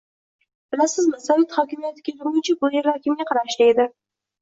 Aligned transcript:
—Bilasizmi, 0.75 1.19
sovet 1.27 1.53
hokimiyati 1.59 2.07
kelgunicha 2.09 2.59
bu 2.65 2.75
yerlar 2.79 3.01
kimga 3.07 3.33
qarashli 3.33 3.73
edi? 3.73 3.91